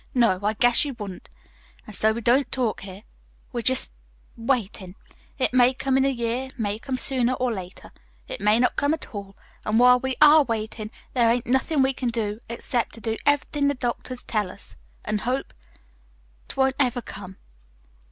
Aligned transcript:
No, 0.15 0.39
I 0.41 0.53
guess 0.53 0.83
you 0.83 0.95
wouldn't. 0.97 1.29
An' 1.85 1.93
so 1.93 2.11
we 2.11 2.21
don't 2.21 2.51
talk 2.51 2.79
here. 2.81 3.03
We're 3.53 3.61
just 3.61 3.93
waitin'. 4.35 4.95
It 5.37 5.53
may 5.53 5.75
come 5.75 5.95
in 5.95 6.05
a 6.05 6.09
year, 6.09 6.47
it 6.47 6.57
may 6.57 6.79
come 6.79 6.97
sooner, 6.97 7.33
or 7.33 7.53
later. 7.53 7.91
It 8.27 8.41
may 8.41 8.57
not 8.57 8.75
come 8.75 8.95
at 8.95 9.13
all. 9.13 9.37
An' 9.63 9.77
while 9.77 9.99
we 9.99 10.15
ARE 10.19 10.41
waitin' 10.41 10.89
there 11.13 11.29
ain't 11.29 11.45
nothin' 11.45 11.83
we 11.83 11.93
can 11.93 12.09
do 12.09 12.39
except 12.49 12.95
to 12.95 12.99
do 12.99 13.15
ev'rything 13.27 13.67
the 13.67 13.75
doctor 13.75 14.15
tells 14.15 14.49
us, 14.49 14.75
an' 15.05 15.19
hope 15.19 15.53
't 16.49 16.55
won't 16.59 16.77
ever 16.79 17.03
come." 17.03 17.37